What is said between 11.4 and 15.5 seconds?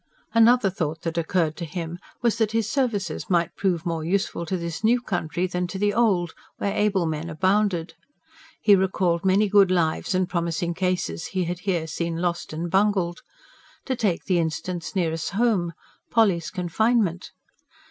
had here seen lost and bungled. To take the instance nearest